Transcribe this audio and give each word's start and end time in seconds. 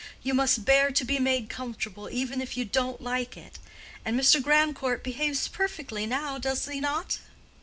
You 0.23 0.33
must 0.33 0.65
bear 0.65 0.91
to 0.91 1.05
be 1.05 1.19
made 1.19 1.47
comfortable, 1.47 2.09
even 2.09 2.41
if 2.41 2.57
you 2.57 2.65
don't 2.65 3.01
like 3.01 3.37
it. 3.37 3.59
And 4.03 4.19
Mr. 4.19 4.41
Grandcourt 4.41 5.03
behaves 5.03 5.47
perfectly, 5.47 6.07
now, 6.07 6.39
does 6.39 6.65
he 6.67 6.79
not?" 6.79 7.19